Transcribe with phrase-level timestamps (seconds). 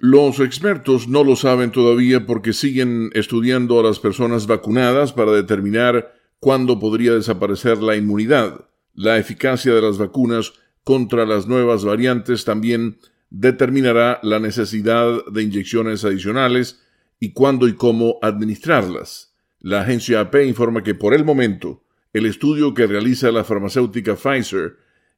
[0.00, 6.14] Los expertos no lo saben todavía porque siguen estudiando a las personas vacunadas para determinar
[6.38, 8.68] cuándo podría desaparecer la inmunidad.
[8.94, 10.52] La eficacia de las vacunas
[10.84, 12.98] contra las nuevas variantes también
[13.30, 16.80] determinará la necesidad de inyecciones adicionales
[17.18, 19.34] y cuándo y cómo administrarlas.
[19.58, 24.76] La agencia AP informa que por el momento el estudio que realiza la farmacéutica Pfizer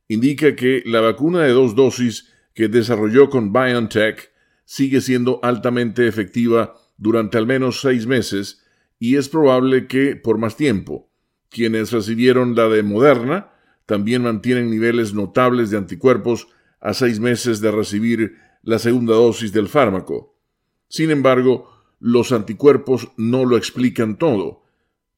[0.08, 4.29] indica que la vacuna de dos dosis que desarrolló con BioNTech
[4.70, 8.62] sigue siendo altamente efectiva durante al menos seis meses
[9.00, 11.10] y es probable que por más tiempo.
[11.48, 13.50] Quienes recibieron la de Moderna
[13.84, 16.46] también mantienen niveles notables de anticuerpos
[16.80, 20.38] a seis meses de recibir la segunda dosis del fármaco.
[20.86, 24.62] Sin embargo, los anticuerpos no lo explican todo.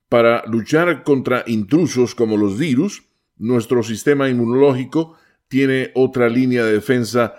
[0.08, 3.02] Para luchar contra intrusos como los virus,
[3.36, 7.34] nuestro sistema inmunológico tiene otra línea de defensa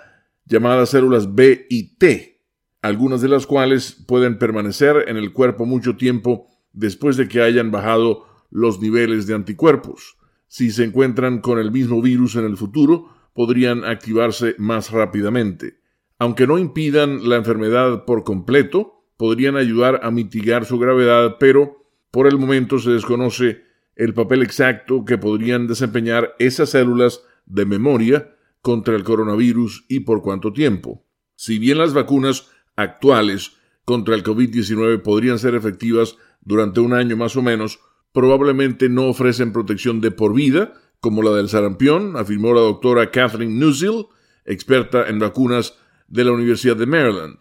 [0.45, 2.41] llamadas células B y T,
[2.81, 7.71] algunas de las cuales pueden permanecer en el cuerpo mucho tiempo después de que hayan
[7.71, 10.17] bajado los niveles de anticuerpos.
[10.47, 15.79] Si se encuentran con el mismo virus en el futuro, podrían activarse más rápidamente.
[16.19, 22.27] Aunque no impidan la enfermedad por completo, podrían ayudar a mitigar su gravedad, pero por
[22.27, 23.63] el momento se desconoce
[23.95, 28.32] el papel exacto que podrían desempeñar esas células de memoria
[28.63, 31.05] contra el coronavirus y por cuánto tiempo.
[31.35, 37.35] Si bien las vacunas actuales contra el COVID-19 podrían ser efectivas durante un año más
[37.35, 37.81] o menos,
[38.13, 43.53] probablemente no ofrecen protección de por vida, como la del sarampión, afirmó la doctora Catherine
[43.53, 44.05] Nusil,
[44.45, 47.39] experta en vacunas de la Universidad de Maryland.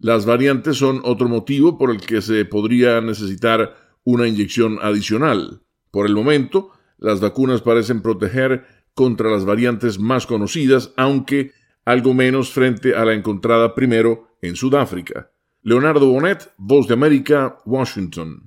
[0.00, 5.62] Las variantes son otro motivo por el que se podría necesitar una inyección adicional.
[5.92, 11.52] Por el momento, las vacunas parecen proteger contra las variantes más conocidas, aunque
[11.84, 15.30] algo menos frente a la encontrada primero en Sudáfrica.
[15.62, 18.42] Leonardo Bonet, Voz de América, Washington.